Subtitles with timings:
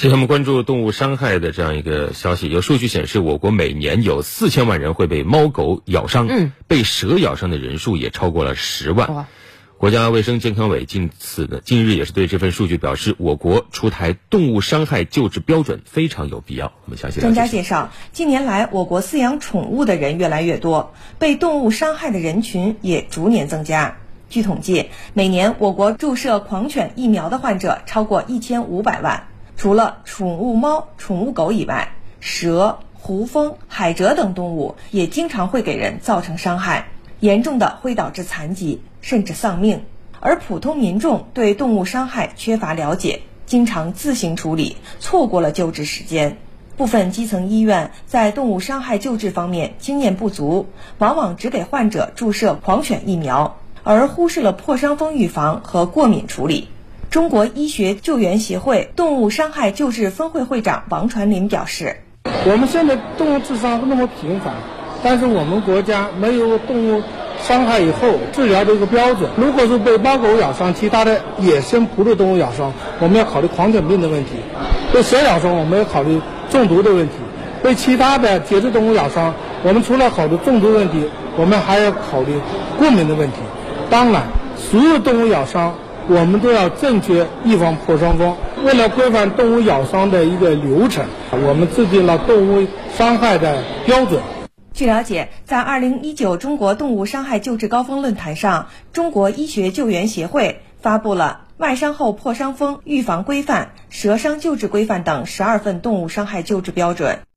[0.00, 2.48] 接下来我们关注动物伤害的这样一个消息。
[2.48, 9.26] 有数据显示，我国每年有四千万人会被猫狗咬伤，嗯，被蛇咬伤的人数也超过了十万。
[9.76, 16.72] 国家卫生健康委近此呢，近日也是对这份数据表示，我国出台动物伤害救治标准非常有必要。
[16.86, 17.46] 我们详细专家。
[17.46, 23.98] 介绍，近年来我国饲养宠物的人越来越多，被动物伤害的人群也逐年增加。
[24.30, 29.26] 据统计，每年我国注射狂犬疫苗的患者超过一千五百万。
[29.60, 36.88] 除了宠物猫、宠物狗以外，蛇、胡蜂、海蜇等动物也经常会给人造成伤害，
[37.20, 39.82] 严重的会导致残疾甚至丧命。
[40.18, 46.38] 而普通民众对动物伤害缺乏了解，经常自行处理，错过了救治时间。
[46.78, 56.68] 部分基层医院在动物伤害救治方面经验不足，往往只给患者注射狂犬疫苗，而忽视了破伤风预防和过敏处理。
[57.10, 61.96] 中国医学救援协会动物伤害救治分会会长王传林表示。
[62.46, 64.54] 我们现在动物致伤那么频繁，
[65.02, 67.02] 但是我们国家没有动物
[67.42, 69.28] 伤害以后治疗的一个标准。
[69.36, 74.36] 如果是被猫狗咬伤，其他的野生哺乳动物咬伤，我们要考虑狂犬病的问题；
[74.94, 77.14] 被蛇咬伤，我们要考虑中毒的问题；
[77.60, 82.40] 被其他的节肢动物咬伤，我们除了考虑中毒问题，我们还要考虑
[82.78, 83.38] 过敏的问题。
[83.90, 84.22] 当然，
[84.56, 85.74] 所有动物咬伤。
[86.12, 88.36] 我们都要正确预防破伤风。
[88.64, 94.20] 为了规范动物咬伤的一个流程，我们制定了动物伤害的标准。
[94.72, 107.20] 据了解，在二零一九中国动物伤害救治高峰论坛上，中国医学救援协会发布了《外伤后破伤风预防规范》《蛇伤救治规范》等十二份动物伤害救治标准。